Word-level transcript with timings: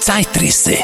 Zeitrisse. 0.00 0.76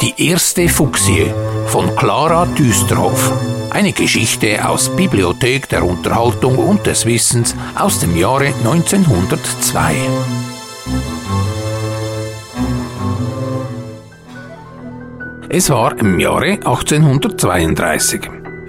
Die 0.00 0.28
erste 0.28 0.68
Fuchsie 0.68 1.32
von 1.66 1.94
Clara 1.96 2.46
Düsterhoff. 2.46 3.32
Eine 3.70 3.92
Geschichte 3.92 4.68
aus 4.68 4.88
Bibliothek 4.96 5.68
der 5.68 5.84
Unterhaltung 5.84 6.58
und 6.58 6.86
des 6.86 7.06
Wissens 7.06 7.54
aus 7.76 8.00
dem 8.00 8.16
Jahre 8.16 8.46
1902. 8.64 9.94
Es 15.48 15.68
war 15.70 15.98
im 15.98 16.18
Jahre 16.20 16.52
1832. 16.52 18.20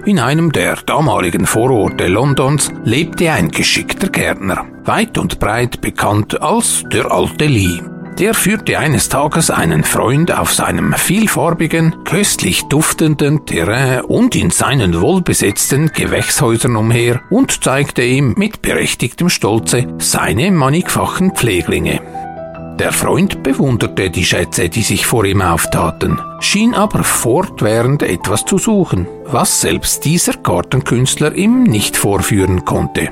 In 0.04 0.18
einem 0.18 0.50
der 0.50 0.76
damaligen 0.84 1.46
Vororte 1.46 2.08
Londons 2.08 2.72
lebte 2.82 3.30
ein 3.30 3.52
geschickter 3.52 4.08
Gärtner, 4.08 4.66
weit 4.84 5.18
und 5.18 5.38
breit 5.38 5.80
bekannt 5.80 6.40
als 6.42 6.84
der 6.92 7.10
alte 7.10 7.46
Lee. 7.46 7.80
Der 8.18 8.34
führte 8.34 8.78
eines 8.78 9.08
Tages 9.08 9.50
einen 9.50 9.84
Freund 9.84 10.36
auf 10.36 10.52
seinem 10.52 10.92
vielfarbigen, 10.92 12.04
köstlich 12.04 12.62
duftenden 12.68 13.46
Terrain 13.46 14.02
und 14.02 14.36
in 14.36 14.50
seinen 14.50 15.00
wohlbesetzten 15.00 15.92
Gewächshäusern 15.92 16.76
umher 16.76 17.22
und 17.30 17.64
zeigte 17.64 18.02
ihm 18.02 18.34
mit 18.36 18.60
berechtigtem 18.60 19.30
Stolze 19.30 19.88
seine 19.98 20.50
mannigfachen 20.50 21.32
Pfleglinge. 21.32 22.00
Der 22.78 22.92
Freund 22.92 23.42
bewunderte 23.42 24.10
die 24.10 24.24
Schätze, 24.24 24.68
die 24.68 24.82
sich 24.82 25.06
vor 25.06 25.24
ihm 25.24 25.40
auftaten, 25.40 26.20
schien 26.40 26.74
aber 26.74 27.04
fortwährend 27.04 28.02
etwas 28.02 28.44
zu 28.44 28.58
suchen, 28.58 29.06
was 29.24 29.60
selbst 29.60 30.04
dieser 30.04 30.34
Gartenkünstler 30.34 31.34
ihm 31.34 31.62
nicht 31.62 31.96
vorführen 31.96 32.64
konnte. 32.64 33.10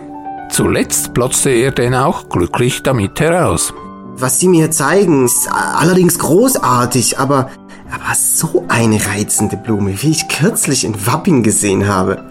Zuletzt 0.50 1.14
platzte 1.14 1.50
er 1.50 1.70
denn 1.70 1.94
auch 1.94 2.28
glücklich 2.28 2.82
damit 2.82 3.20
heraus. 3.20 3.72
Was 4.14 4.38
Sie 4.38 4.48
mir 4.48 4.70
zeigen, 4.70 5.24
ist 5.24 5.48
allerdings 5.50 6.18
großartig, 6.18 7.18
aber, 7.18 7.50
aber 7.90 8.14
so 8.14 8.64
eine 8.68 9.00
reizende 9.06 9.56
Blume, 9.56 10.02
wie 10.02 10.10
ich 10.10 10.28
kürzlich 10.28 10.84
in 10.84 11.06
Wapping 11.06 11.42
gesehen 11.42 11.88
habe, 11.88 12.28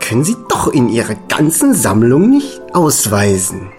können 0.00 0.24
Sie 0.24 0.36
doch 0.48 0.68
in 0.68 0.88
Ihrer 0.88 1.14
ganzen 1.28 1.74
Sammlung 1.74 2.28
nicht 2.28 2.60
ausweisen. 2.72 3.70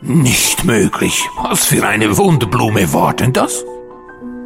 Nicht 0.00 0.64
möglich. 0.64 1.28
Was 1.42 1.66
für 1.66 1.86
eine 1.86 2.16
Wunderblume 2.16 2.92
war 2.92 3.12
denn 3.12 3.32
das? 3.32 3.64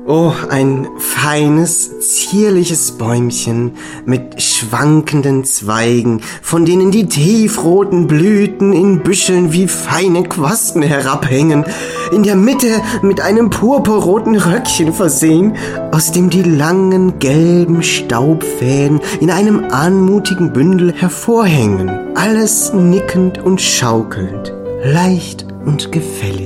Oh, 0.06 0.32
ein 0.50 0.86
feines, 0.98 1.98
zierliches 2.00 2.92
Bäumchen 2.92 3.72
mit 4.04 4.42
schwankenden 4.42 5.44
Zweigen, 5.44 6.20
von 6.42 6.66
denen 6.66 6.90
die 6.90 7.06
tiefroten 7.06 8.06
Blüten 8.06 8.74
in 8.74 9.02
Büscheln 9.02 9.54
wie 9.54 9.66
feine 9.66 10.24
Quasten 10.24 10.82
herabhängen, 10.82 11.64
in 12.12 12.22
der 12.22 12.36
Mitte 12.36 12.82
mit 13.00 13.22
einem 13.22 13.48
purpurroten 13.48 14.36
Röckchen 14.36 14.92
versehen, 14.92 15.56
aus 15.90 16.12
dem 16.12 16.28
die 16.28 16.42
langen 16.42 17.18
gelben 17.18 17.82
Staubfäden 17.82 19.00
in 19.20 19.30
einem 19.30 19.64
anmutigen 19.70 20.52
Bündel 20.52 20.92
hervorhängen, 20.92 21.88
alles 22.14 22.74
nickend 22.74 23.38
und 23.38 23.58
schaukelnd, 23.62 24.52
leicht 24.84 25.46
und 25.64 25.92
gefällig. 25.92 26.43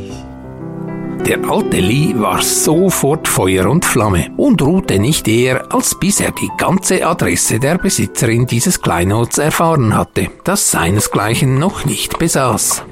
Der 1.29 1.45
alte 1.47 1.77
Lee 1.77 2.15
war 2.17 2.41
sofort 2.41 3.29
Feuer 3.29 3.67
und 3.69 3.85
Flamme 3.85 4.31
und 4.39 4.63
ruhte 4.63 4.99
nicht 4.99 5.29
eher, 5.29 5.71
als 5.75 5.95
bis 5.95 6.21
er 6.21 6.33
die 6.33 6.49
ganze 6.57 7.07
Adresse 7.07 7.59
der 7.59 7.77
Besitzerin 7.77 8.47
dieses 8.47 8.81
Kleinods 8.81 9.37
erfahren 9.37 9.95
hatte, 9.95 10.29
das 10.45 10.71
seinesgleichen 10.71 11.59
noch 11.59 11.85
nicht 11.85 12.19
besaß. 12.19 12.83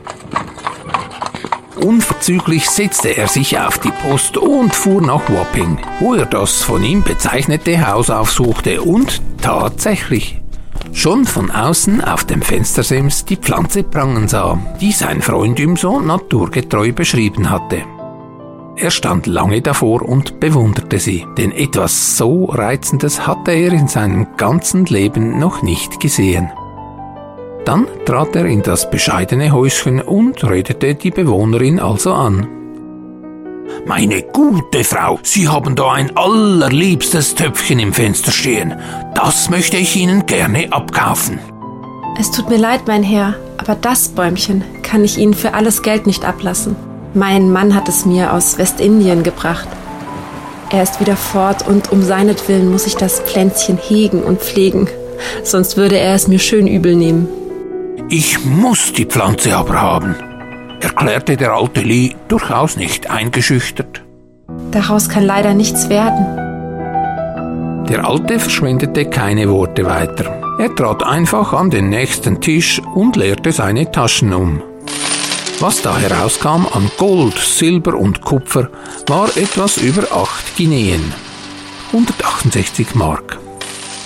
Unverzüglich 1.76 2.68
setzte 2.68 3.16
er 3.16 3.28
sich 3.28 3.58
auf 3.58 3.78
die 3.78 3.92
Post 4.02 4.36
und 4.36 4.74
fuhr 4.74 5.00
nach 5.00 5.30
Wapping, 5.30 5.78
wo 6.00 6.12
er 6.12 6.26
das 6.26 6.62
von 6.62 6.84
ihm 6.84 7.02
bezeichnete 7.02 7.86
Haus 7.86 8.10
aufsuchte 8.10 8.82
und 8.82 9.22
tatsächlich 9.40 10.42
schon 10.92 11.24
von 11.24 11.50
außen 11.50 12.04
auf 12.04 12.24
dem 12.24 12.42
Fenstersims 12.42 13.24
die 13.24 13.36
Pflanze 13.36 13.82
prangen 13.82 14.28
sah, 14.28 14.58
die 14.78 14.92
sein 14.92 15.22
Freund 15.22 15.58
ihm 15.58 15.76
so 15.76 16.00
naturgetreu 16.00 16.92
beschrieben 16.92 17.48
hatte. 17.48 17.95
Er 18.78 18.90
stand 18.90 19.26
lange 19.26 19.62
davor 19.62 20.02
und 20.02 20.38
bewunderte 20.38 20.98
sie, 20.98 21.26
denn 21.38 21.50
etwas 21.50 22.18
so 22.18 22.44
Reizendes 22.44 23.26
hatte 23.26 23.52
er 23.52 23.72
in 23.72 23.88
seinem 23.88 24.26
ganzen 24.36 24.84
Leben 24.84 25.38
noch 25.38 25.62
nicht 25.62 25.98
gesehen. 25.98 26.50
Dann 27.64 27.86
trat 28.04 28.36
er 28.36 28.44
in 28.44 28.62
das 28.62 28.90
bescheidene 28.90 29.50
Häuschen 29.50 30.02
und 30.02 30.44
redete 30.44 30.94
die 30.94 31.10
Bewohnerin 31.10 31.80
also 31.80 32.12
an. 32.12 32.48
Meine 33.86 34.22
gute 34.22 34.84
Frau, 34.84 35.18
Sie 35.22 35.48
haben 35.48 35.74
da 35.74 35.92
ein 35.92 36.14
allerliebstes 36.16 37.34
Töpfchen 37.34 37.78
im 37.78 37.94
Fenster 37.94 38.30
stehen. 38.30 38.74
Das 39.14 39.48
möchte 39.48 39.78
ich 39.78 39.96
Ihnen 39.96 40.26
gerne 40.26 40.70
abkaufen. 40.70 41.38
Es 42.20 42.30
tut 42.30 42.50
mir 42.50 42.58
leid, 42.58 42.82
mein 42.86 43.02
Herr, 43.02 43.36
aber 43.56 43.74
das 43.74 44.08
Bäumchen 44.08 44.64
kann 44.82 45.02
ich 45.02 45.16
Ihnen 45.18 45.34
für 45.34 45.54
alles 45.54 45.82
Geld 45.82 46.06
nicht 46.06 46.24
ablassen. 46.24 46.76
Mein 47.16 47.50
Mann 47.50 47.74
hat 47.74 47.88
es 47.88 48.04
mir 48.04 48.34
aus 48.34 48.58
Westindien 48.58 49.22
gebracht. 49.22 49.66
Er 50.68 50.82
ist 50.82 51.00
wieder 51.00 51.16
fort 51.16 51.66
und 51.66 51.90
um 51.90 52.02
seinetwillen 52.02 52.70
muss 52.70 52.86
ich 52.86 52.94
das 52.94 53.20
Pflänzchen 53.20 53.78
hegen 53.78 54.22
und 54.22 54.42
pflegen, 54.42 54.86
sonst 55.42 55.78
würde 55.78 55.96
er 55.96 56.14
es 56.14 56.28
mir 56.28 56.38
schön 56.38 56.66
übel 56.66 56.94
nehmen. 56.94 57.26
Ich 58.10 58.44
muss 58.44 58.92
die 58.92 59.06
Pflanze 59.06 59.56
aber 59.56 59.80
haben, 59.80 60.14
erklärte 60.80 61.38
der 61.38 61.54
alte 61.54 61.80
Lee 61.80 62.14
durchaus 62.28 62.76
nicht 62.76 63.10
eingeschüchtert. 63.10 64.02
Daraus 64.70 65.08
kann 65.08 65.24
leider 65.24 65.54
nichts 65.54 65.88
werden. 65.88 66.26
Der 67.88 68.04
Alte 68.04 68.38
verschwendete 68.38 69.06
keine 69.06 69.48
Worte 69.48 69.86
weiter. 69.86 70.42
Er 70.58 70.74
trat 70.74 71.02
einfach 71.02 71.54
an 71.54 71.70
den 71.70 71.88
nächsten 71.88 72.42
Tisch 72.42 72.82
und 72.94 73.16
leerte 73.16 73.52
seine 73.52 73.90
Taschen 73.90 74.34
um. 74.34 74.60
Was 75.58 75.80
da 75.80 75.96
herauskam 75.96 76.66
an 76.70 76.90
Gold, 76.98 77.38
Silber 77.38 77.94
und 77.94 78.20
Kupfer, 78.20 78.68
war 79.06 79.34
etwas 79.38 79.78
über 79.78 80.02
8 80.12 80.54
Guineen. 80.54 81.14
168 81.92 82.94
Mark. 82.94 83.38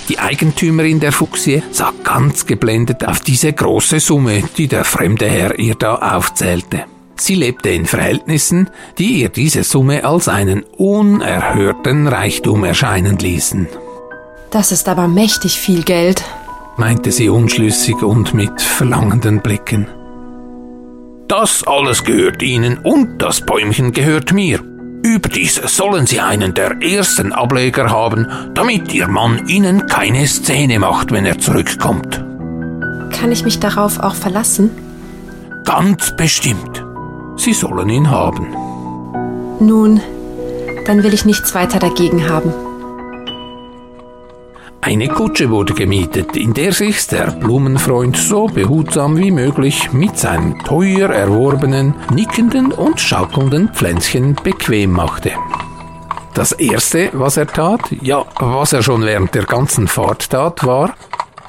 Die 0.08 0.20
Eigentümerin 0.20 1.00
der 1.00 1.10
Fuchsie 1.10 1.62
sah 1.72 1.92
ganz 2.04 2.46
geblendet 2.46 3.04
auf 3.04 3.18
diese 3.20 3.52
große 3.52 3.98
Summe, 3.98 4.44
die 4.56 4.68
der 4.68 4.84
fremde 4.84 5.26
Herr 5.26 5.58
ihr 5.58 5.74
da 5.74 5.96
aufzählte. 5.96 6.84
Sie 7.16 7.34
lebte 7.34 7.70
in 7.70 7.86
Verhältnissen, 7.86 8.70
die 8.98 9.20
ihr 9.20 9.28
diese 9.28 9.64
Summe 9.64 10.04
als 10.04 10.28
einen 10.28 10.62
unerhörten 10.62 12.06
Reichtum 12.06 12.62
erscheinen 12.62 13.18
ließen. 13.18 13.66
Das 14.52 14.70
ist 14.70 14.88
aber 14.88 15.08
mächtig 15.08 15.58
viel 15.58 15.82
Geld, 15.82 16.22
meinte 16.76 17.10
sie 17.10 17.28
unschlüssig 17.28 18.02
und 18.02 18.34
mit 18.34 18.62
verlangenden 18.62 19.40
Blicken. 19.40 19.88
Das 21.30 21.62
alles 21.62 22.02
gehört 22.02 22.42
Ihnen 22.42 22.78
und 22.78 23.22
das 23.22 23.41
Bäumchen 23.42 23.92
gehört 23.92 24.32
mir. 24.32 24.58
Überdies 25.04 25.54
sollen 25.64 26.04
Sie 26.08 26.18
einen 26.18 26.54
der 26.54 26.82
ersten 26.82 27.32
Ableger 27.32 27.88
haben, 27.88 28.26
damit 28.52 28.92
Ihr 28.92 29.06
Mann 29.06 29.46
Ihnen 29.46 29.86
keine 29.86 30.26
Szene 30.26 30.80
macht, 30.80 31.12
wenn 31.12 31.24
er 31.26 31.38
zurückkommt. 31.38 32.16
Kann 33.12 33.30
ich 33.30 33.44
mich 33.44 33.60
darauf 33.60 34.00
auch 34.00 34.16
verlassen? 34.16 34.70
Ganz 35.64 36.16
bestimmt. 36.16 36.84
Sie 37.36 37.52
sollen 37.52 37.91
ihn 37.91 38.10
haben. 38.10 38.48
Nun, 39.60 40.00
dann 40.84 41.04
will 41.04 41.14
ich 41.14 41.24
nichts 41.24 41.54
weiter 41.54 41.78
dagegen 41.78 42.28
haben. 42.28 42.52
Eine 44.82 45.08
Kutsche 45.08 45.50
wurde 45.50 45.74
gemietet, 45.74 46.36
in 46.36 46.54
der 46.54 46.72
sich 46.72 47.06
der 47.06 47.32
Blumenfreund 47.32 48.16
so 48.16 48.46
behutsam 48.46 49.18
wie 49.18 49.30
möglich 49.30 49.92
mit 49.92 50.18
seinem 50.18 50.58
teuer 50.64 51.10
erworbenen, 51.10 51.94
nickenden 52.12 52.72
und 52.72 52.98
schaukelnden 52.98 53.68
Pflänzchen 53.74 54.36
bequem 54.42 54.92
machte. 54.92 55.32
Das 56.32 56.53
erste, 56.53 57.10
was 57.12 57.36
er 57.36 57.47
tat, 57.47 57.82
ja, 58.00 58.24
was 58.38 58.72
er 58.72 58.82
schon 58.82 59.04
während 59.04 59.34
der 59.34 59.44
ganzen 59.44 59.86
Fahrt 59.86 60.30
tat, 60.30 60.65
war, 60.65 60.94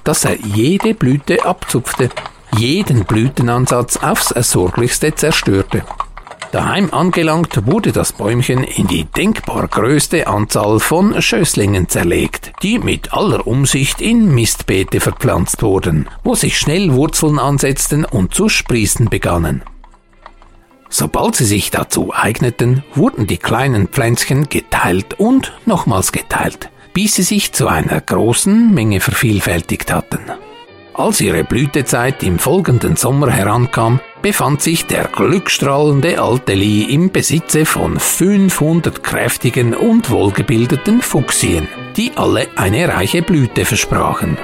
dass 0.03 0.25
er 0.25 0.35
jede 0.37 0.93
Blüte 0.93 1.45
abzupfte, 1.45 2.09
jeden 2.57 3.05
Blütenansatz 3.05 3.95
aufs 3.97 4.29
Sorglichste 4.29 5.15
zerstörte. 5.15 5.83
Daheim 6.51 6.93
angelangt 6.93 7.65
wurde 7.65 7.93
das 7.93 8.11
Bäumchen 8.11 8.65
in 8.65 8.85
die 8.85 9.05
denkbar 9.05 9.69
größte 9.69 10.27
Anzahl 10.27 10.81
von 10.81 11.21
Schösslingen 11.21 11.87
zerlegt, 11.87 12.51
die 12.61 12.77
mit 12.77 13.13
aller 13.13 13.47
Umsicht 13.47 14.01
in 14.01 14.35
Mistbeete 14.35 14.99
verpflanzt 14.99 15.63
wurden, 15.63 16.09
wo 16.25 16.35
sich 16.35 16.57
schnell 16.57 16.93
Wurzeln 16.93 17.39
ansetzten 17.39 18.03
und 18.03 18.33
zu 18.33 18.49
sprießen 18.49 19.09
begannen. 19.09 19.63
Sobald 20.89 21.37
sie 21.37 21.45
sich 21.45 21.71
dazu 21.71 22.11
eigneten, 22.13 22.83
wurden 22.95 23.27
die 23.27 23.37
kleinen 23.37 23.87
Pflänzchen 23.87 24.49
geteilt 24.49 25.17
und 25.17 25.53
nochmals 25.65 26.11
geteilt, 26.11 26.69
bis 26.93 27.15
sie 27.15 27.23
sich 27.23 27.53
zu 27.53 27.69
einer 27.69 28.01
großen 28.01 28.73
Menge 28.73 28.99
vervielfältigt 28.99 29.93
hatten. 29.93 30.19
Als 30.93 31.21
ihre 31.21 31.45
Blütezeit 31.45 32.21
im 32.23 32.37
folgenden 32.37 32.97
Sommer 32.97 33.31
herankam, 33.31 34.01
befand 34.21 34.61
sich 34.61 34.85
der 34.85 35.05
glückstrahlende 35.05 36.21
alte 36.21 36.53
Lee 36.53 36.83
im 36.83 37.11
Besitze 37.11 37.65
von 37.65 37.99
500 37.99 39.03
kräftigen 39.03 39.73
und 39.73 40.09
wohlgebildeten 40.09 41.01
Fuchsien, 41.01 41.67
die 41.97 42.11
alle 42.15 42.47
eine 42.55 42.87
reiche 42.87 43.21
Blüte 43.21 43.65
versprachen. 43.65 44.37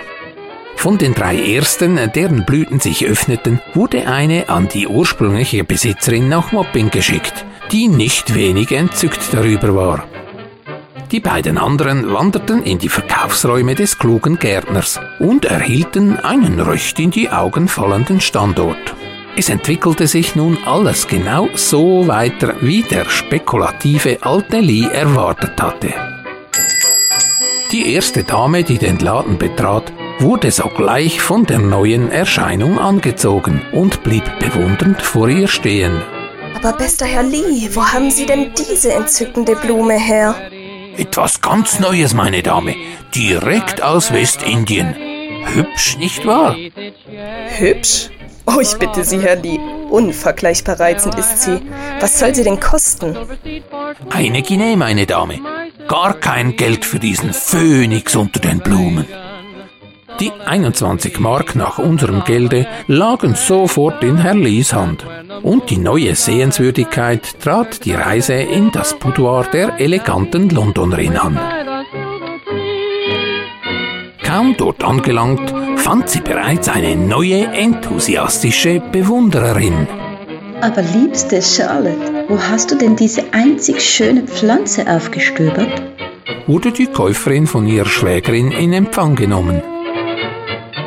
Von 0.76 0.98
den 0.98 1.14
drei 1.14 1.38
ersten, 1.56 2.00
deren 2.14 2.46
Blüten 2.46 2.80
sich 2.80 3.06
öffneten, 3.06 3.60
wurde 3.74 4.08
eine 4.08 4.48
an 4.50 4.68
die 4.68 4.88
ursprüngliche 4.88 5.64
Besitzerin 5.64 6.30
nach 6.30 6.52
Mopping 6.52 6.92
geschickt, 6.92 7.46
die 7.72 7.88
nicht 7.88 8.36
wenig 8.36 8.72
entzückt 8.72 9.34
darüber 9.34 9.76
war. 9.76 10.04
Die 11.12 11.20
beiden 11.20 11.58
anderen 11.58 12.14
wanderten 12.14 12.64
in 12.64 12.80
die 12.80 12.90
Verkaufsräume 12.90 13.76
des 13.76 13.98
klugen 13.98 14.38
Gärtners 14.40 15.00
und 15.20 15.46
erhielten 15.46 16.18
einen 16.18 16.60
recht 16.60 17.00
in 17.00 17.12
die 17.12 17.30
Augen 17.30 17.68
fallenden 17.68 18.20
Standort. 18.20 18.96
Es 19.40 19.50
entwickelte 19.50 20.08
sich 20.08 20.36
nun 20.36 20.58
alles 20.66 21.08
genau 21.08 21.48
so 21.54 22.08
weiter, 22.08 22.56
wie 22.62 22.82
der 22.82 23.06
spekulative 23.06 24.18
alte 24.22 24.60
Lee 24.60 24.88
erwartet 24.92 25.62
hatte. 25.62 25.94
Die 27.72 27.94
erste 27.94 28.24
Dame, 28.24 28.64
die 28.64 28.80
den 28.80 28.98
Laden 28.98 29.38
betrat, 29.38 29.94
wurde 30.18 30.50
sogleich 30.50 31.22
von 31.22 31.46
der 31.46 31.60
neuen 31.60 32.10
Erscheinung 32.10 32.80
angezogen 32.80 33.62
und 33.74 34.02
blieb 34.02 34.24
bewundernd 34.40 35.04
vor 35.04 35.30
ihr 35.30 35.48
stehen. 35.48 36.02
Aber 36.56 36.74
bester 36.74 37.06
Herr 37.06 37.22
Lee, 37.22 37.70
wo 37.74 37.86
haben 37.86 38.10
Sie 38.10 38.26
denn 38.26 38.54
diese 38.58 38.92
entzückende 38.92 39.56
Blume 39.56 40.00
her? 40.00 40.34
Etwas 40.98 41.42
ganz 41.42 41.80
Neues, 41.80 42.16
meine 42.16 42.42
Dame. 42.42 42.74
Direkt 43.14 43.84
aus 43.84 44.12
Westindien. 44.12 44.96
Hübsch, 45.54 45.98
nicht 46.00 46.26
wahr? 46.26 46.56
Hübsch? 47.60 48.10
Oh, 48.48 48.60
ich 48.62 48.76
bitte 48.78 49.04
Sie, 49.04 49.20
Herr 49.20 49.36
Lee. 49.36 49.60
Unvergleichbar 49.90 50.80
reizend 50.80 51.16
ist 51.16 51.42
sie. 51.42 51.62
Was 52.00 52.20
soll 52.20 52.34
sie 52.34 52.44
denn 52.44 52.60
kosten? 52.60 53.16
Eine 54.10 54.42
Guinea, 54.42 54.76
meine 54.76 55.06
Dame. 55.06 55.40
Gar 55.88 56.14
kein 56.16 56.56
Geld 56.56 56.84
für 56.86 57.00
diesen 57.00 57.34
Phönix 57.34 58.16
unter 58.16 58.40
den 58.40 58.60
Blumen. 58.60 59.06
Die 60.20 60.32
21 60.32 61.20
Mark 61.20 61.56
nach 61.56 61.78
unserem 61.78 62.24
Gelde 62.24 62.68
lagen 62.88 63.36
sofort 63.36 64.04
in 64.04 64.18
Herr 64.18 64.34
Lees 64.34 64.74
Hand. 64.74 65.06
Und 65.44 65.70
die 65.70 65.78
neue 65.78 66.16
Sehenswürdigkeit 66.16 67.40
trat 67.40 67.86
die 67.86 67.94
Reise 67.94 68.34
in 68.34 68.72
das 68.72 68.98
Boudoir 68.98 69.46
der 69.54 69.80
eleganten 69.80 70.50
Londonerin 70.50 71.18
an. 71.18 71.38
Kaum 74.28 74.56
dort 74.58 74.84
angelangt, 74.84 75.54
fand 75.78 76.10
sie 76.10 76.20
bereits 76.20 76.68
eine 76.68 76.98
neue 76.98 77.46
enthusiastische 77.46 78.82
Bewundererin. 78.92 79.88
Aber 80.60 80.82
liebste 80.82 81.42
Charlotte, 81.42 82.26
wo 82.28 82.38
hast 82.38 82.70
du 82.70 82.76
denn 82.76 82.98
diese 82.98 83.24
einzig 83.32 83.82
schöne 83.82 84.24
Pflanze 84.24 84.86
aufgestöbert? 84.86 85.82
Wurde 86.46 86.74
die 86.74 86.88
Käuferin 86.88 87.48
von 87.48 87.66
ihrer 87.68 87.86
Schwägerin 87.86 88.52
in 88.52 88.74
Empfang 88.74 89.16
genommen. 89.16 89.64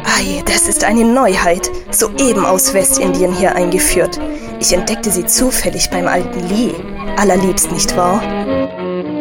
Ei, 0.04 0.42
das 0.44 0.68
ist 0.68 0.84
eine 0.84 1.06
Neuheit, 1.06 1.70
soeben 1.90 2.44
aus 2.44 2.74
Westindien 2.74 3.32
hier 3.32 3.54
eingeführt. 3.54 4.20
Ich 4.60 4.74
entdeckte 4.74 5.10
sie 5.10 5.24
zufällig 5.24 5.88
beim 5.88 6.08
alten 6.08 6.46
Lee. 6.50 6.74
Allerliebst, 7.16 7.72
nicht 7.72 7.96
wahr? 7.96 8.20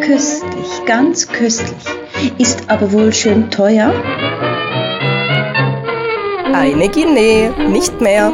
Köstlich, 0.02 0.86
ganz 0.86 1.26
köstlich. 1.26 1.99
Ist 2.38 2.64
aber 2.68 2.92
wohl 2.92 3.14
schön 3.14 3.50
teuer? 3.50 3.94
Eine 6.54 6.90
Guinea, 6.90 7.52
nicht 7.58 8.02
mehr. 8.02 8.34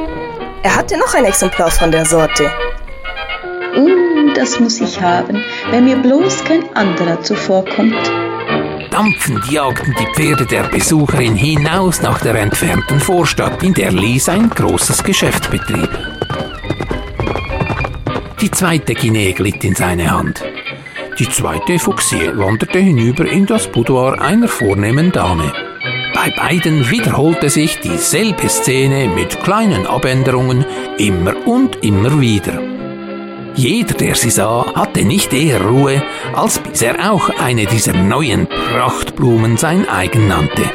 Er 0.64 0.76
hatte 0.76 0.98
noch 0.98 1.14
ein 1.14 1.26
Exemplar 1.26 1.70
von 1.70 1.92
der 1.92 2.06
Sorte. 2.06 2.50
Uh, 3.78 4.34
das 4.34 4.60
muss 4.60 4.82
ich 4.82 5.00
haben, 5.00 5.44
wenn 5.70 5.86
mir 5.86 5.98
bloß 5.98 6.44
kein 6.46 6.76
anderer 6.76 7.22
zuvorkommt. 7.22 8.12
Dampfend 8.90 9.52
jagten 9.52 9.94
die 10.00 10.08
Pferde 10.16 10.46
der 10.46 10.64
Besucherin 10.64 11.36
hinaus 11.36 12.02
nach 12.02 12.20
der 12.22 12.36
entfernten 12.36 13.00
Vorstadt, 13.00 13.62
in 13.62 13.74
der 13.74 13.92
Lee 13.92 14.18
sein 14.18 14.50
großes 14.50 15.04
Geschäft 15.04 15.52
betrieb. 15.52 15.90
Die 18.40 18.52
zweite 18.52 18.94
Guinea 18.94 19.34
glitt 19.34 19.64
in 19.64 19.76
seine 19.76 20.10
Hand. 20.10 20.42
Die 21.18 21.30
zweite 21.30 21.80
Fuchsie 21.80 22.30
wanderte 22.34 22.80
hinüber 22.80 23.26
in 23.26 23.46
das 23.46 23.68
Boudoir 23.68 24.20
einer 24.22 24.50
vornehmen 24.50 25.14
Dame. 25.14 25.50
Bei 26.14 26.30
beiden 26.32 26.90
wiederholte 26.90 27.50
sich 27.50 27.80
dieselbe 27.80 28.50
Szene 28.50 29.08
mit 29.08 29.42
kleinen 29.42 29.88
Abänderungen 29.88 30.66
immer 30.98 31.34
und 31.48 31.86
immer 31.86 32.20
wieder. 32.20 32.62
Jeder, 33.56 33.94
der 33.94 34.16
sie 34.16 34.30
sah, 34.30 34.66
hatte 34.76 35.06
nicht 35.06 35.32
eher 35.32 35.62
Ruhe, 35.62 36.04
als 36.34 36.60
bis 36.60 36.82
er 36.82 37.10
auch 37.10 37.30
eine 37.40 37.66
dieser 37.66 37.94
neuen 37.94 38.48
Prachtblumen 38.48 39.56
sein 39.56 39.88
eigen 39.88 40.28
nannte. 40.28 40.70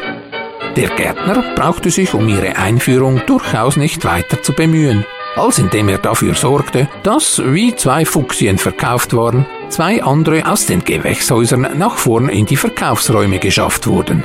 Der 0.75 0.89
Gärtner 0.89 1.55
brauchte 1.55 1.91
sich 1.91 2.15
um 2.15 2.27
ihre 2.31 2.57
Einführung 2.57 3.21
durchaus 3.27 3.77
nicht 3.77 4.07
weiter 4.07 4.43
zu 4.43 4.55
bemühen, 4.55 5.05
als 5.37 5.59
indem 5.59 5.91
er 5.91 5.99
dafür 5.99 6.35
sorgte, 6.35 6.89
dass, 7.03 7.43
wie 7.45 7.75
zwei 7.77 8.07
Fuchsien 8.07 8.57
verkauft 8.57 9.15
waren, 9.15 9.45
zwei 9.71 10.03
andere 10.03 10.47
aus 10.51 10.67
den 10.67 10.85
Gewächshäusern 10.85 11.79
nach 11.79 11.97
vorn 11.97 12.29
in 12.29 12.47
die 12.47 12.57
Verkaufsräume 12.57 13.39
geschafft 13.39 13.87
wurden. 13.87 14.25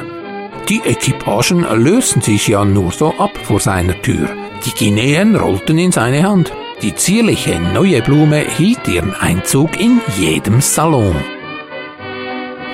Die 0.69 0.81
Equipagen 0.83 1.65
lösten 1.83 2.21
sich 2.21 2.47
ja 2.47 2.65
nur 2.65 2.91
so 2.91 3.13
ab 3.19 3.31
vor 3.43 3.59
seiner 3.59 4.01
Tür. 4.01 4.29
Die 4.65 4.71
Guineen 4.71 5.35
rollten 5.35 5.77
in 5.77 5.91
seine 5.91 6.23
Hand. 6.23 6.51
Die 6.81 6.95
zierliche 6.95 7.59
neue 7.59 8.01
Blume 8.01 8.39
hielt 8.57 8.87
ihren 8.87 9.13
Einzug 9.13 9.79
in 9.79 10.01
jedem 10.17 10.61
Salon. 10.61 11.15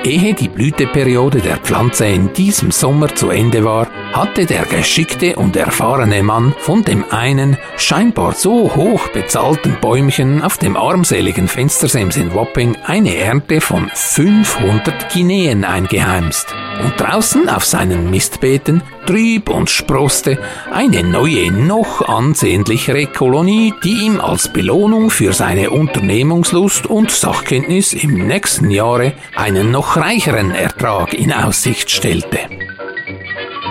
Ehe 0.03 0.33
die 0.33 0.47
Blüteperiode 0.47 1.41
der 1.41 1.57
Pflanze 1.57 2.07
in 2.07 2.33
diesem 2.33 2.71
Sommer 2.71 3.13
zu 3.13 3.29
Ende 3.29 3.63
war, 3.63 3.87
hatte 4.13 4.45
der 4.45 4.65
geschickte 4.65 5.35
und 5.35 5.55
erfahrene 5.55 6.23
Mann 6.23 6.53
von 6.59 6.83
dem 6.83 7.05
einen 7.11 7.57
scheinbar 7.77 8.33
so 8.33 8.75
hoch 8.75 9.07
bezahlten 9.09 9.77
Bäumchen 9.81 10.41
auf 10.41 10.57
dem 10.57 10.75
armseligen 10.75 11.47
Fenstersims 11.47 12.17
in 12.17 12.33
Wapping 12.33 12.77
eine 12.85 13.15
Ernte 13.15 13.61
von 13.61 13.89
500 13.93 15.13
Guineen 15.13 15.63
eingeheimst. 15.63 16.53
Und 16.83 16.99
draußen 16.99 17.47
auf 17.47 17.63
seinen 17.63 18.09
Mistbeeten 18.09 18.81
trieb 19.05 19.49
und 19.49 19.69
sproste 19.69 20.39
eine 20.71 21.03
neue, 21.03 21.51
noch 21.51 22.07
ansehnlichere 22.07 23.05
Kolonie, 23.07 23.73
die 23.83 24.05
ihm 24.05 24.19
als 24.19 24.51
Belohnung 24.51 25.09
für 25.09 25.33
seine 25.33 25.69
Unternehmungslust 25.69 26.87
und 26.87 27.11
Sachkenntnis 27.11 27.93
im 27.93 28.27
nächsten 28.27 28.71
Jahre 28.71 29.13
einen 29.35 29.71
noch 29.71 29.97
reicheren 29.97 30.51
Ertrag 30.51 31.13
in 31.13 31.31
Aussicht 31.31 31.91
stellte. 31.91 32.39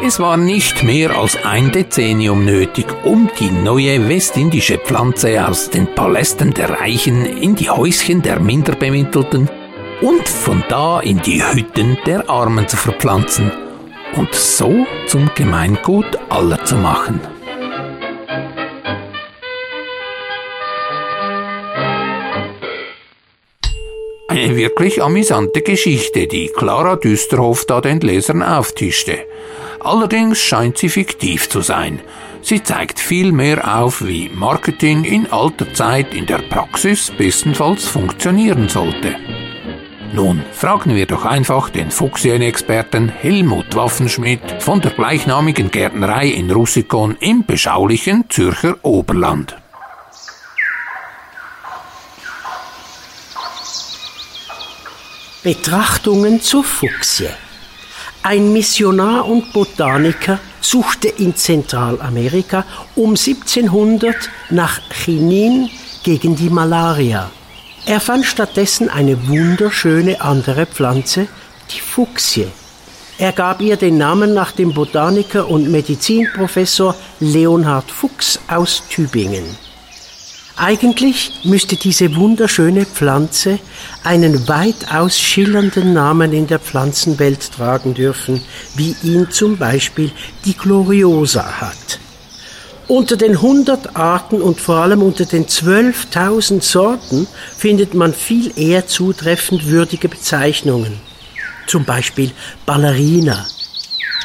Es 0.02 0.18
war 0.18 0.38
nicht 0.38 0.82
mehr 0.82 1.14
als 1.14 1.36
ein 1.44 1.72
Dezennium 1.72 2.46
nötig, 2.46 2.86
um 3.04 3.28
die 3.38 3.50
neue 3.50 4.08
westindische 4.08 4.78
Pflanze 4.78 5.46
aus 5.46 5.68
den 5.68 5.94
Palästen 5.94 6.54
der 6.54 6.70
Reichen 6.70 7.26
in 7.26 7.54
die 7.54 7.68
Häuschen 7.68 8.22
der 8.22 8.40
Minderbemittelten 8.40 9.50
und 10.00 10.26
von 10.26 10.64
da 10.70 11.00
in 11.00 11.20
die 11.20 11.44
Hütten 11.44 11.98
der 12.06 12.30
Armen 12.30 12.66
zu 12.66 12.78
verpflanzen 12.78 13.52
und 14.16 14.34
so 14.34 14.86
zum 15.06 15.30
Gemeingut 15.34 16.18
aller 16.30 16.64
zu 16.64 16.76
machen. 16.76 17.20
Wirklich 24.60 25.02
amüsante 25.02 25.62
Geschichte, 25.62 26.26
die 26.26 26.48
Clara 26.48 26.96
Düsterhoff 26.96 27.64
da 27.64 27.80
den 27.80 28.00
Lesern 28.00 28.42
auftischte. 28.42 29.20
Allerdings 29.80 30.38
scheint 30.38 30.76
sie 30.76 30.90
fiktiv 30.90 31.48
zu 31.48 31.62
sein. 31.62 32.00
Sie 32.42 32.62
zeigt 32.62 33.00
vielmehr 33.00 33.78
auf, 33.78 34.04
wie 34.04 34.30
Marketing 34.34 35.04
in 35.04 35.32
alter 35.32 35.72
Zeit 35.72 36.14
in 36.14 36.26
der 36.26 36.38
Praxis 36.38 37.10
bestenfalls 37.10 37.86
funktionieren 37.88 38.68
sollte. 38.68 39.16
Nun 40.12 40.42
fragen 40.52 40.94
wir 40.94 41.06
doch 41.06 41.24
einfach 41.24 41.70
den 41.70 41.90
Fuchsien-Experten 41.90 43.08
Helmut 43.08 43.74
Waffenschmidt 43.74 44.42
von 44.58 44.82
der 44.82 44.90
gleichnamigen 44.90 45.70
Gärtnerei 45.70 46.26
in 46.26 46.50
Russikon 46.50 47.16
im 47.20 47.46
beschaulichen 47.46 48.28
Zürcher 48.28 48.76
Oberland. 48.82 49.59
Betrachtungen 55.42 56.42
zur 56.42 56.62
Fuchsie. 56.62 57.30
Ein 58.22 58.52
Missionar 58.52 59.26
und 59.26 59.54
Botaniker 59.54 60.38
suchte 60.60 61.08
in 61.08 61.34
Zentralamerika 61.34 62.66
um 62.94 63.10
1700 63.10 64.14
nach 64.50 64.82
Chinin 64.90 65.70
gegen 66.02 66.36
die 66.36 66.50
Malaria. 66.50 67.30
Er 67.86 68.00
fand 68.00 68.26
stattdessen 68.26 68.90
eine 68.90 69.28
wunderschöne 69.28 70.20
andere 70.20 70.66
Pflanze, 70.66 71.26
die 71.70 71.80
Fuchsie. 71.80 72.48
Er 73.16 73.32
gab 73.32 73.62
ihr 73.62 73.76
den 73.76 73.96
Namen 73.96 74.34
nach 74.34 74.52
dem 74.52 74.74
Botaniker 74.74 75.48
und 75.48 75.70
Medizinprofessor 75.70 76.94
Leonhard 77.18 77.90
Fuchs 77.90 78.38
aus 78.46 78.82
Tübingen. 78.90 79.69
Eigentlich 80.62 81.40
müsste 81.44 81.76
diese 81.76 82.14
wunderschöne 82.16 82.84
Pflanze 82.84 83.58
einen 84.04 84.46
weitaus 84.46 85.18
schillernden 85.18 85.94
Namen 85.94 86.34
in 86.34 86.48
der 86.48 86.58
Pflanzenwelt 86.58 87.50
tragen 87.52 87.94
dürfen, 87.94 88.42
wie 88.76 88.94
ihn 89.02 89.30
zum 89.30 89.56
Beispiel 89.56 90.12
die 90.44 90.52
Gloriosa 90.52 91.62
hat. 91.62 91.98
Unter 92.88 93.16
den 93.16 93.36
100 93.36 93.96
Arten 93.96 94.42
und 94.42 94.60
vor 94.60 94.76
allem 94.76 95.00
unter 95.00 95.24
den 95.24 95.46
12.000 95.46 96.60
Sorten 96.60 97.26
findet 97.56 97.94
man 97.94 98.12
viel 98.12 98.52
eher 98.54 98.86
zutreffend 98.86 99.64
würdige 99.64 100.10
Bezeichnungen. 100.10 101.00
Zum 101.68 101.86
Beispiel 101.86 102.32
Ballerina. 102.66 103.46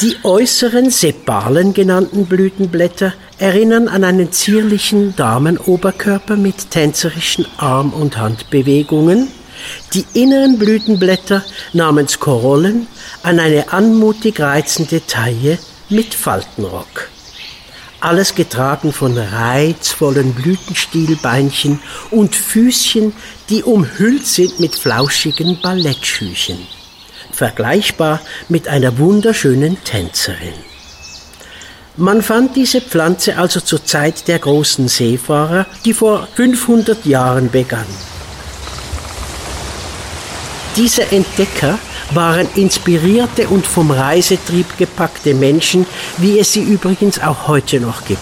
Die 0.01 0.17
äußeren 0.23 0.89
Sepalen 0.89 1.73
genannten 1.73 2.25
Blütenblätter 2.25 3.13
erinnern 3.39 3.87
an 3.87 4.03
einen 4.03 4.31
zierlichen 4.31 5.15
Damenoberkörper 5.15 6.35
mit 6.35 6.71
tänzerischen 6.71 7.45
Arm- 7.57 7.93
und 7.93 8.17
Handbewegungen, 8.17 9.27
die 9.93 10.05
inneren 10.13 10.59
Blütenblätter 10.59 11.43
namens 11.73 12.19
Korollen 12.19 12.87
an 13.23 13.39
eine 13.39 13.71
anmutig 13.73 14.39
reizende 14.39 15.05
Taille 15.05 15.57
mit 15.89 16.13
Faltenrock 16.13 17.09
alles 18.05 18.35
getragen 18.35 18.93
von 18.93 19.17
reizvollen 19.17 20.33
Blütenstielbeinchen 20.33 21.79
und 22.11 22.35
Füßchen, 22.35 23.13
die 23.49 23.63
umhüllt 23.63 24.27
sind 24.27 24.59
mit 24.59 24.75
flauschigen 24.75 25.59
Ballettschüchen, 25.61 26.59
vergleichbar 27.31 28.21
mit 28.47 28.67
einer 28.67 28.99
wunderschönen 28.99 29.83
Tänzerin. 29.83 30.53
Man 31.97 32.21
fand 32.21 32.57
diese 32.57 32.81
Pflanze 32.81 33.37
also 33.37 33.61
zur 33.61 33.85
Zeit 33.85 34.27
der 34.27 34.39
großen 34.39 34.89
Seefahrer, 34.89 35.65
die 35.85 35.93
vor 35.93 36.27
500 36.35 37.05
Jahren 37.05 37.49
begann. 37.49 37.85
Dieser 40.75 41.13
Entdecker 41.13 41.79
waren 42.11 42.49
inspirierte 42.55 43.47
und 43.47 43.65
vom 43.65 43.91
Reisetrieb 43.91 44.77
gepackte 44.77 45.33
Menschen, 45.33 45.85
wie 46.17 46.37
es 46.37 46.51
sie 46.51 46.63
übrigens 46.63 47.17
auch 47.19 47.47
heute 47.47 47.79
noch 47.79 48.03
gibt. 48.03 48.19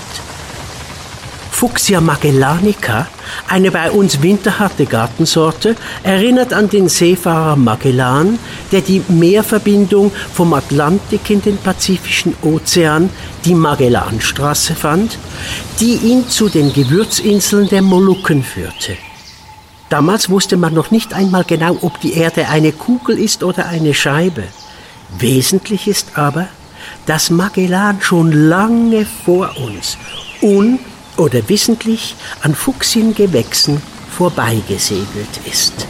Fuchsia 1.63 2.01
magellanica, 2.01 3.07
eine 3.47 3.71
bei 3.71 3.89
uns 3.89 4.21
winterharte 4.21 4.85
Gartensorte, 4.85 5.77
erinnert 6.03 6.51
an 6.51 6.67
den 6.67 6.89
Seefahrer 6.89 7.55
Magellan, 7.55 8.37
der 8.73 8.81
die 8.81 9.01
Meerverbindung 9.07 10.11
vom 10.33 10.53
Atlantik 10.53 11.29
in 11.29 11.41
den 11.41 11.55
Pazifischen 11.55 12.35
Ozean, 12.41 13.09
die 13.45 13.55
Magellanstraße 13.55 14.75
fand, 14.75 15.17
die 15.79 15.93
ihn 15.93 16.27
zu 16.27 16.49
den 16.49 16.73
Gewürzinseln 16.73 17.69
der 17.69 17.81
Molukken 17.81 18.43
führte. 18.43 18.97
Damals 19.87 20.29
wusste 20.29 20.57
man 20.57 20.73
noch 20.73 20.91
nicht 20.91 21.13
einmal 21.13 21.45
genau, 21.45 21.77
ob 21.79 21.97
die 22.01 22.11
Erde 22.15 22.49
eine 22.49 22.73
Kugel 22.73 23.17
ist 23.17 23.41
oder 23.41 23.67
eine 23.67 23.93
Scheibe. 23.93 24.43
Wesentlich 25.17 25.87
ist 25.87 26.17
aber, 26.17 26.49
dass 27.05 27.29
Magellan 27.29 28.01
schon 28.01 28.33
lange 28.33 29.05
vor 29.23 29.51
uns 29.65 29.97
un- 30.41 30.79
oder 31.23 31.47
wissentlich 31.47 32.15
an 32.41 32.53
Fuchsiengewächsen 32.53 33.81
vorbeigesegelt 34.11 35.39
ist. 35.49 35.87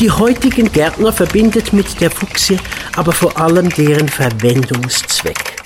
Die 0.00 0.10
heutigen 0.10 0.70
Gärtner 0.70 1.12
verbindet 1.12 1.72
mit 1.72 2.00
der 2.00 2.10
Fuchsie 2.10 2.58
aber 2.96 3.12
vor 3.12 3.40
allem 3.40 3.68
deren 3.70 4.08
Verwendungszweck. 4.08 5.56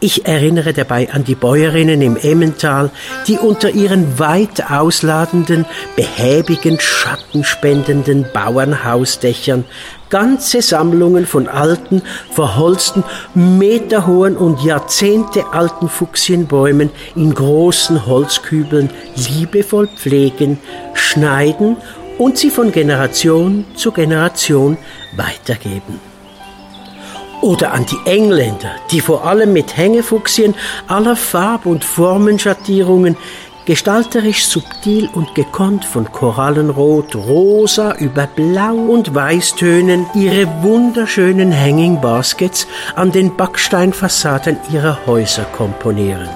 Ich 0.00 0.26
erinnere 0.26 0.72
dabei 0.72 1.12
an 1.12 1.24
die 1.24 1.34
Bäuerinnen 1.34 2.00
im 2.02 2.16
Emmental, 2.16 2.90
die 3.26 3.36
unter 3.36 3.70
ihren 3.70 4.18
weit 4.18 4.70
ausladenden, 4.70 5.66
behäbigen, 5.96 6.78
schattenspendenden 6.80 8.26
Bauernhausdächern 8.32 9.64
ganze 10.10 10.62
Sammlungen 10.62 11.26
von 11.26 11.48
alten, 11.48 12.02
verholzten, 12.32 13.04
meterhohen 13.34 14.36
und 14.36 14.62
jahrzehntealten 14.62 15.88
Fuchsienbäumen 15.88 16.90
in 17.14 17.34
großen 17.34 18.06
Holzkübeln 18.06 18.90
liebevoll 19.16 19.88
pflegen, 19.88 20.58
schneiden 20.94 21.76
und 22.18 22.38
sie 22.38 22.50
von 22.50 22.72
Generation 22.72 23.64
zu 23.74 23.92
Generation 23.92 24.76
weitergeben. 25.16 26.00
Oder 27.40 27.72
an 27.72 27.86
die 27.86 28.10
Engländer, 28.10 28.72
die 28.90 29.00
vor 29.00 29.24
allem 29.24 29.52
mit 29.52 29.76
Hängefuchsien 29.76 30.54
aller 30.88 31.14
Farb- 31.14 31.66
und 31.66 31.84
Formenschattierungen 31.84 33.16
gestalterisch 33.68 34.46
subtil 34.46 35.10
und 35.12 35.34
gekonnt 35.34 35.84
von 35.84 36.10
Korallenrot, 36.10 37.14
Rosa 37.14 37.96
über 37.96 38.26
Blau 38.26 38.76
und 38.76 39.14
Weißtönen 39.14 40.06
ihre 40.14 40.46
wunderschönen 40.62 41.54
Hanging 41.54 42.00
Baskets 42.00 42.66
an 42.96 43.12
den 43.12 43.36
Backsteinfassaden 43.36 44.56
ihrer 44.72 45.04
Häuser 45.04 45.44
komponieren. 45.44 46.30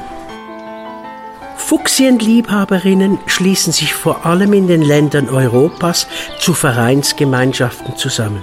Fuchsienliebhaberinnen 1.56 3.18
schließen 3.24 3.72
sich 3.72 3.94
vor 3.94 4.26
allem 4.26 4.52
in 4.52 4.66
den 4.66 4.82
Ländern 4.82 5.30
Europas 5.30 6.06
zu 6.38 6.52
Vereinsgemeinschaften 6.52 7.96
zusammen. 7.96 8.42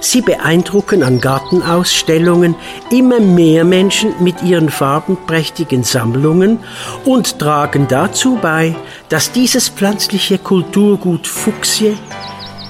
Sie 0.00 0.20
beeindrucken 0.20 1.02
an 1.02 1.20
Gartenausstellungen 1.20 2.54
immer 2.90 3.20
mehr 3.20 3.64
Menschen 3.64 4.14
mit 4.20 4.42
ihren 4.42 4.70
farbenprächtigen 4.70 5.84
Sammlungen 5.84 6.60
und 7.04 7.38
tragen 7.38 7.88
dazu 7.88 8.38
bei, 8.40 8.76
dass 9.08 9.32
dieses 9.32 9.68
pflanzliche 9.68 10.38
Kulturgut 10.38 11.26
Fuchsie 11.26 11.96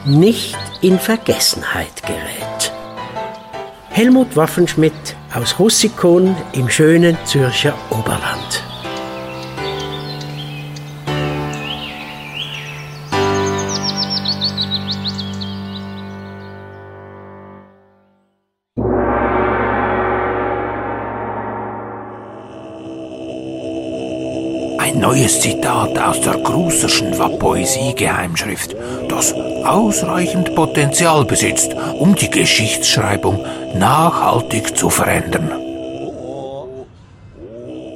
nicht 0.04 0.56
in 0.82 0.98
Vergessenheit 0.98 2.02
gerät. 2.02 2.72
Helmut 3.90 4.36
Waffenschmidt 4.36 5.16
aus 5.34 5.58
Russikon 5.58 6.36
im 6.52 6.68
schönen 6.68 7.16
Zürcher 7.24 7.74
Oberland. 7.90 8.65
Neues 25.16 25.40
Zitat 25.40 25.98
aus 25.98 26.20
der 26.20 26.34
Gruserschen 26.34 27.12
Poesie-Geheimschrift, 27.38 28.76
das 29.08 29.32
ausreichend 29.64 30.54
Potenzial 30.54 31.24
besitzt, 31.24 31.74
um 31.98 32.14
die 32.14 32.28
Geschichtsschreibung 32.28 33.42
nachhaltig 33.74 34.76
zu 34.76 34.90
verändern. 34.90 35.50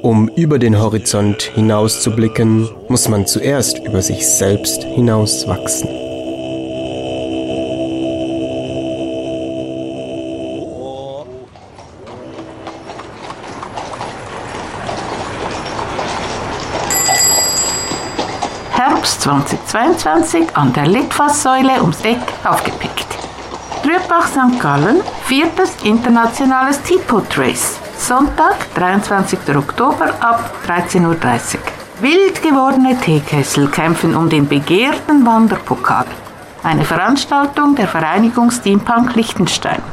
Um 0.01 0.29
über 0.35 0.57
den 0.57 0.79
Horizont 0.79 1.43
hinauszublicken, 1.43 2.67
muss 2.89 3.07
man 3.07 3.27
zuerst 3.27 3.77
über 3.77 4.01
sich 4.01 4.27
selbst 4.27 4.83
hinauswachsen. 4.83 6.00
2022 19.21 20.57
an 20.57 20.73
der 20.73 20.87
Litfaßsäule 20.87 21.79
ums 21.79 22.01
Eck 22.01 22.17
aufgepickt. 22.43 23.05
Trübach 23.83 24.25
St. 24.25 24.59
Gallen, 24.59 25.01
viertes 25.25 25.75
internationales 25.83 26.81
Teapot 26.81 27.37
Race. 27.37 27.77
Sonntag, 27.95 28.55
23. 28.73 29.55
Oktober 29.55 30.11
ab 30.19 30.51
13.30 30.67 31.05
Uhr. 31.05 31.15
Wild 31.99 32.41
gewordene 32.41 32.99
Teekessel 32.99 33.67
kämpfen 33.67 34.15
um 34.15 34.27
den 34.27 34.47
begehrten 34.47 35.23
Wanderpokal. 35.23 36.05
Eine 36.63 36.83
Veranstaltung 36.83 37.75
der 37.75 37.87
Vereinigung 37.87 38.49
Steampunk 38.49 39.13
Liechtenstein. 39.13 39.83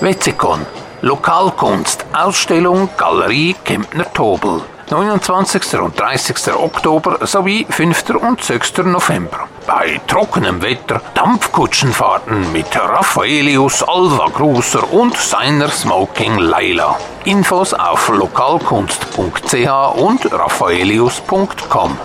Wetzikon, 0.00 0.64
Lokalkunst, 1.02 2.06
Ausstellung 2.14 2.88
Galerie 2.96 3.54
Kempner 3.62 4.10
Tobel. 4.14 4.62
29. 4.90 5.80
und 5.80 5.98
30. 6.00 6.52
Oktober 6.52 7.24
sowie 7.24 7.64
5. 7.70 8.10
und 8.20 8.42
6. 8.42 8.78
November. 8.78 9.46
Bei 9.64 10.00
trockenem 10.08 10.60
Wetter 10.62 11.00
Dampfkutschenfahrten 11.14 12.52
mit 12.52 12.66
Raffaelius 12.74 13.84
Alva 13.84 14.26
Gruser 14.34 14.92
und 14.92 15.16
seiner 15.16 15.68
Smoking 15.68 16.38
Laila. 16.38 16.98
Infos 17.24 17.72
auf 17.72 18.08
lokalkunst.ch 18.08 19.94
und 19.96 20.32
raffaelius.com. 20.32 21.96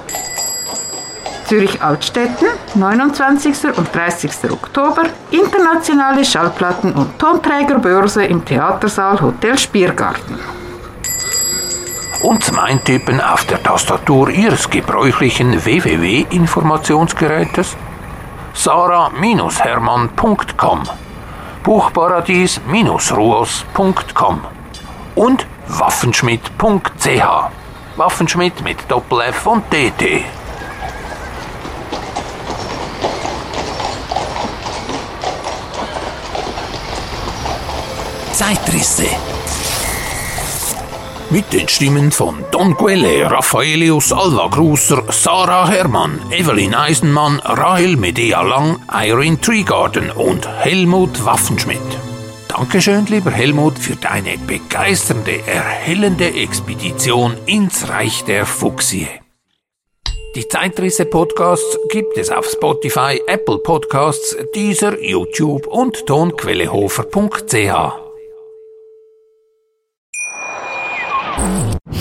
Zürich 1.46 1.82
Altstetten, 1.82 2.48
29. 2.76 3.78
und 3.78 3.96
30. 3.96 4.52
Oktober, 4.52 5.04
internationale 5.32 6.24
Schallplatten- 6.24 6.94
und 6.94 7.18
Tonträgerbörse 7.18 8.26
im 8.26 8.46
Theatersaal 8.46 9.22
Hotel 9.22 9.58
Spiergarten. 9.58 10.55
Und 12.26 12.44
zum 12.44 12.60
Eintippen 12.60 13.22
auf 13.22 13.46
der 13.46 13.62
Tastatur 13.62 14.30
Ihres 14.30 14.72
gebräuchlichen 14.72 15.64
www-Informationsgerätes 15.64 17.78
sarah-hermann.com 18.54 20.84
buchparadies-ruos.com 21.64 24.42
und 25.16 25.48
waffenschmidt.ch 25.68 27.26
Waffenschmidt 27.96 28.62
mit 28.64 28.78
Doppel-F 28.90 29.48
und 29.48 29.72
DT. 29.72 30.26
Zeitrisse. 38.34 39.08
Mit 41.32 41.52
den 41.52 41.68
Stimmen 41.68 42.12
von 42.12 42.46
Don 42.52 42.78
Quelle, 42.78 43.30
Raffaelius 43.30 44.14
Alva 44.14 44.48
Gruser, 44.48 45.04
Sarah 45.10 45.68
Hermann, 45.68 46.22
Evelyn 46.32 46.76
Eisenmann, 46.76 47.40
Rahel 47.40 47.98
Medea 47.98 48.44
Lang, 48.44 48.80
Irene 48.94 49.42
Treegarden 49.42 50.12
und 50.12 50.48
Helmut 50.48 51.26
Waffenschmidt. 51.26 51.80
Dankeschön, 52.48 53.08
lieber 53.08 53.32
Helmut, 53.32 53.80
für 53.80 53.96
deine 53.96 54.38
begeisternde, 54.38 55.40
erhellende 55.48 56.28
Expedition 56.28 57.36
ins 57.48 57.90
Reich 57.90 58.24
der 58.26 58.46
Fuchsie. 58.46 59.08
Die 60.36 60.48
Zeitrisse-Podcasts 60.48 61.80
gibt 61.90 62.18
es 62.18 62.30
auf 62.30 62.46
Spotify, 62.46 63.20
Apple 63.28 63.58
Podcasts, 63.58 64.38
Deezer, 64.54 65.02
YouTube 65.02 65.66
und 65.66 66.06
tonquellehofer.ch. 66.06 68.05